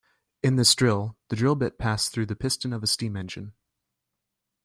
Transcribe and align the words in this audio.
In 0.41 0.55
this 0.55 0.73
drill, 0.73 1.15
the 1.29 1.35
drill 1.35 1.53
bit 1.53 1.77
passed 1.77 2.11
through 2.11 2.25
the 2.25 2.35
piston 2.35 2.73
of 2.73 2.81
a 2.81 2.87
steam 2.87 3.15
engine. 3.15 3.53